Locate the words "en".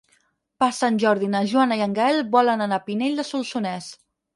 1.89-1.95